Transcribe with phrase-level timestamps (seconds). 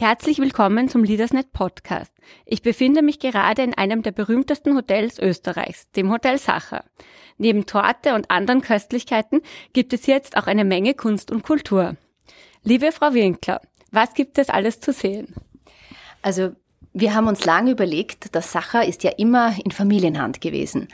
[0.00, 2.14] Herzlich willkommen zum Leadersnet Podcast.
[2.46, 6.84] Ich befinde mich gerade in einem der berühmtesten Hotels Österreichs, dem Hotel Sacher.
[7.36, 9.40] Neben Torte und anderen Köstlichkeiten
[9.72, 11.96] gibt es jetzt auch eine Menge Kunst und Kultur.
[12.62, 13.60] Liebe Frau Winkler,
[13.90, 15.34] was gibt es alles zu sehen?
[16.22, 16.52] Also
[17.00, 20.88] wir haben uns lange überlegt, das Sacher ist ja immer in Familienhand gewesen.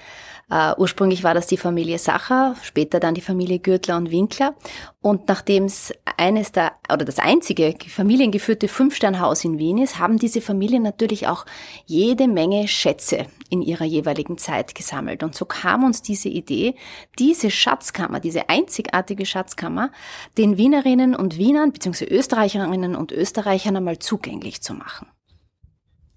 [0.51, 4.55] Uh, ursprünglich war das die Familie Sacher, später dann die Familie Gürtler und Winkler.
[5.01, 10.43] Und nachdem es eines der, oder das einzige familiengeführte Fünfsternhaus in Wien ist, haben diese
[10.43, 11.47] Familien natürlich auch
[11.87, 15.23] jede Menge Schätze in ihrer jeweiligen Zeit gesammelt.
[15.23, 16.75] Und so kam uns diese Idee,
[17.19, 19.93] diese Schatzkammer, diese einzigartige Schatzkammer,
[20.37, 25.07] den Wienerinnen und Wienern, beziehungsweise Österreicherinnen und Österreichern einmal zugänglich zu machen.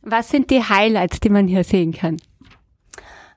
[0.09, 2.15] Was sind die Highlights, die man hier sehen kann?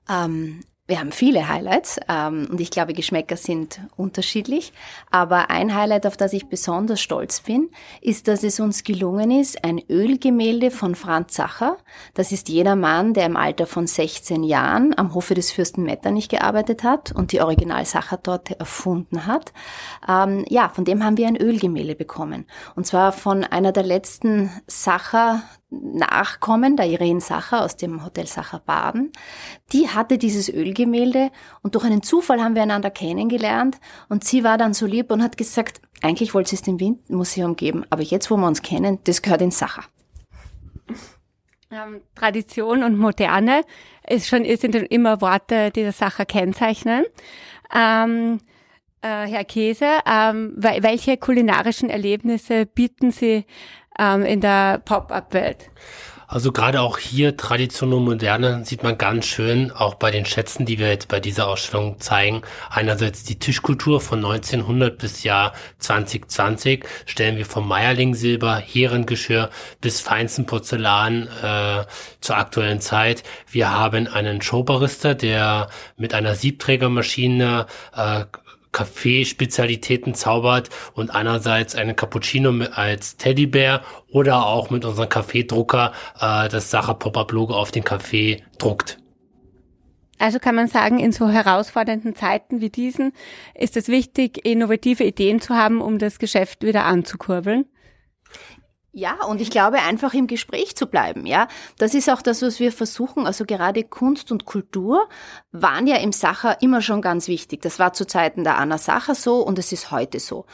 [0.09, 4.73] Ähm, wir haben viele Highlights ähm, und ich glaube, Geschmäcker sind unterschiedlich.
[5.11, 9.65] Aber ein Highlight, auf das ich besonders stolz bin, ist, dass es uns gelungen ist,
[9.65, 11.77] ein Ölgemälde von Franz Sacher,
[12.15, 16.29] das ist jener Mann, der im Alter von 16 Jahren am Hofe des Fürsten Metternich
[16.29, 19.53] gearbeitet hat und die Original-Sacher-Torte erfunden hat.
[20.09, 22.47] Ähm, ja, von dem haben wir ein Ölgemälde bekommen.
[22.77, 28.59] Und zwar von einer der letzten Sacher Nachkommen, der Irene Sacher aus dem Hotel Sacher
[28.59, 29.13] Baden,
[29.73, 31.31] die hatte dieses Ölgemälde
[31.63, 35.23] und durch einen Zufall haben wir einander kennengelernt und sie war dann so lieb und
[35.23, 38.99] hat gesagt, eigentlich wollte sie es dem Windmuseum geben, aber jetzt, wo wir uns kennen,
[39.05, 39.85] das gehört in Sacher.
[41.71, 43.63] Ähm, Tradition und Moderne
[44.09, 47.05] ist schon, sind immer Worte, die das Sacher kennzeichnen.
[47.73, 48.41] Ähm,
[49.03, 53.47] äh, Herr Käse, ähm, welche kulinarischen Erlebnisse bieten Sie
[53.99, 55.71] ähm, in der Pop-up-Welt.
[56.31, 60.65] Also gerade auch hier Tradition und Moderne sieht man ganz schön, auch bei den Schätzen,
[60.65, 62.43] die wir jetzt bei dieser Ausstellung zeigen.
[62.71, 70.01] Einerseits die Tischkultur von 1900 bis Jahr 2020 stellen wir vom Meierling Silber, Herengeschirr bis
[70.01, 71.85] feinsten Porzellan äh,
[72.21, 73.25] zur aktuellen Zeit.
[73.51, 78.25] Wir haben einen Showbarista, der mit einer Siebträgermaschine äh,
[78.73, 86.71] Kaffeespezialitäten zaubert und einerseits einen Cappuccino als Teddybär oder auch mit unserem Kaffeedrucker äh, das
[86.71, 88.99] Sacher Pop-Up-Logo auf den Kaffee druckt.
[90.19, 93.13] Also kann man sagen, in so herausfordernden Zeiten wie diesen
[93.55, 97.65] ist es wichtig, innovative Ideen zu haben, um das Geschäft wieder anzukurbeln.
[98.93, 101.47] Ja, und ich glaube, einfach im Gespräch zu bleiben, ja.
[101.79, 103.25] Das ist auch das, was wir versuchen.
[103.25, 105.09] Also gerade Kunst und Kultur
[105.53, 107.63] waren ja im Sacher immer schon ganz wichtig.
[107.63, 110.45] Das war zu Zeiten der Anna Sacher so und es ist heute so.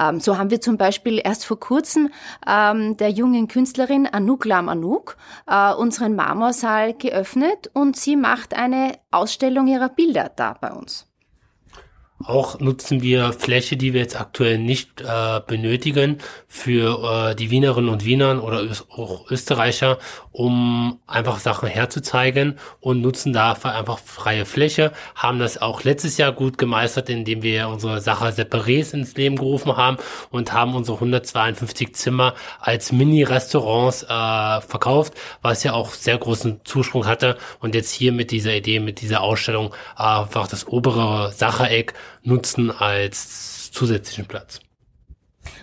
[0.00, 2.08] Ähm, so haben wir zum Beispiel erst vor kurzem
[2.46, 8.98] ähm, der jungen Künstlerin Anouk Lam Anouk äh, unseren Marmorsaal geöffnet und sie macht eine
[9.10, 11.11] Ausstellung ihrer Bilder da bei uns.
[12.24, 16.18] Auch nutzen wir Fläche, die wir jetzt aktuell nicht äh, benötigen,
[16.48, 19.98] für äh, die Wienerinnen und Wiener oder auch Österreicher,
[20.30, 24.92] um einfach Sachen herzuzeigen und nutzen dafür einfach freie Fläche.
[25.14, 29.76] Haben das auch letztes Jahr gut gemeistert, indem wir unsere Sache Separés ins Leben gerufen
[29.76, 29.98] haben
[30.30, 37.06] und haben unsere 152 Zimmer als Mini-Restaurants äh, verkauft, was ja auch sehr großen Zuspruch
[37.06, 37.36] hatte.
[37.60, 41.94] Und jetzt hier mit dieser Idee, mit dieser Ausstellung äh, einfach das obere Sachereck
[42.24, 44.60] nutzen als zusätzlichen Platz.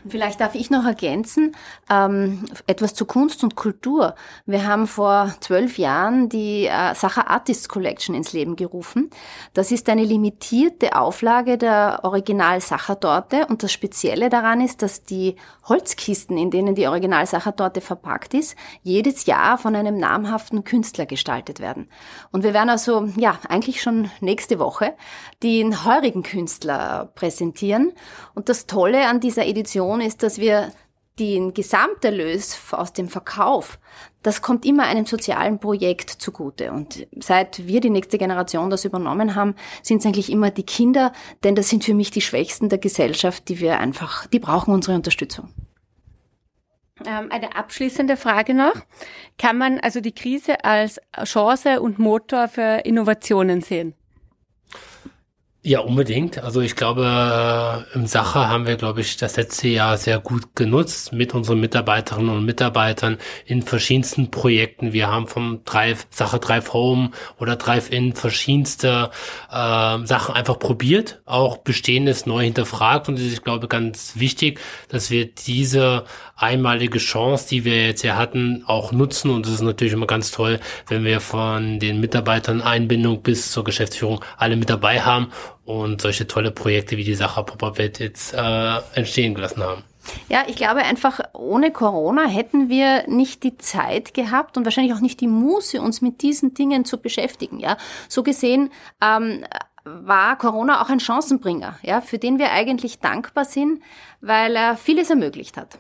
[0.08, 1.56] Vielleicht darf ich noch ergänzen,
[1.90, 4.16] ähm, etwas zu Kunst und Kultur.
[4.46, 9.10] Wir haben vor zwölf Jahren die äh, Sacher Artists Collection ins Leben gerufen.
[9.54, 15.04] Das ist eine limitierte Auflage der Original Sacher Torte und das Spezielle daran ist, dass
[15.04, 15.36] die
[15.68, 21.06] Holzkisten, in denen die Original Sacher Torte verpackt ist, jedes Jahr von einem namhaften Künstler
[21.06, 21.90] gestaltet werden.
[22.32, 24.96] Und wir werden also, ja, eigentlich schon nächste Woche
[25.44, 27.94] den heurigen Künstler präsentieren.
[28.34, 30.72] Und das Tolle an dieser Edition Situation ist, dass wir
[31.20, 33.78] den Gesamterlös aus dem Verkauf,
[34.24, 36.72] das kommt immer einem sozialen Projekt zugute.
[36.72, 41.12] Und seit wir die nächste Generation das übernommen haben, sind es eigentlich immer die Kinder,
[41.44, 44.96] denn das sind für mich die Schwächsten der Gesellschaft, die wir einfach, die brauchen unsere
[44.96, 45.50] Unterstützung.
[47.06, 48.76] Ähm, eine abschließende Frage noch.
[49.38, 53.94] Kann man also die Krise als Chance und Motor für Innovationen sehen?
[55.62, 56.42] Ja, unbedingt.
[56.42, 60.56] Also ich glaube, äh, im Sache haben wir, glaube ich, das letzte Jahr sehr gut
[60.56, 64.94] genutzt mit unseren Mitarbeiterinnen und Mitarbeitern in verschiedensten Projekten.
[64.94, 69.12] Wir haben vom Drive, Sache Drive Home oder Drive In verschiedenste
[69.52, 73.10] äh, Sachen einfach probiert, auch Bestehendes neu hinterfragt.
[73.10, 76.06] Und es ist, ich glaube, ganz wichtig, dass wir diese
[76.38, 79.30] einmalige Chance, die wir jetzt hier hatten, auch nutzen.
[79.30, 83.66] Und es ist natürlich immer ganz toll, wenn wir von den Mitarbeitern Einbindung bis zur
[83.66, 85.28] Geschäftsführung alle mit dabei haben
[85.70, 89.84] und solche tolle Projekte wie die Sacher Pop-Up Welt jetzt äh, entstehen gelassen haben.
[90.28, 95.00] Ja, ich glaube einfach, ohne Corona hätten wir nicht die Zeit gehabt und wahrscheinlich auch
[95.00, 97.60] nicht die Muße, uns mit diesen Dingen zu beschäftigen.
[97.60, 97.78] Ja,
[98.08, 99.46] so gesehen ähm,
[99.84, 103.84] war Corona auch ein Chancenbringer, ja, für den wir eigentlich dankbar sind,
[104.22, 105.78] weil er vieles ermöglicht hat.